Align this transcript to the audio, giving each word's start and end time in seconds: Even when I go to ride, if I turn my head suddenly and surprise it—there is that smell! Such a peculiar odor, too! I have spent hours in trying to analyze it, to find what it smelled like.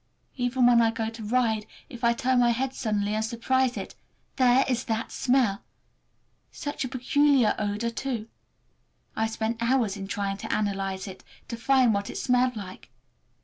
Even 0.35 0.65
when 0.65 0.81
I 0.81 0.89
go 0.89 1.11
to 1.11 1.23
ride, 1.23 1.67
if 1.87 2.03
I 2.03 2.13
turn 2.13 2.39
my 2.39 2.49
head 2.49 2.73
suddenly 2.73 3.13
and 3.13 3.23
surprise 3.23 3.77
it—there 3.77 4.65
is 4.67 4.85
that 4.85 5.11
smell! 5.11 5.61
Such 6.51 6.83
a 6.83 6.87
peculiar 6.89 7.53
odor, 7.59 7.91
too! 7.91 8.27
I 9.15 9.25
have 9.25 9.31
spent 9.33 9.61
hours 9.61 9.95
in 9.97 10.07
trying 10.07 10.37
to 10.37 10.51
analyze 10.51 11.05
it, 11.07 11.23
to 11.49 11.55
find 11.55 11.93
what 11.93 12.09
it 12.09 12.17
smelled 12.17 12.55
like. 12.55 12.89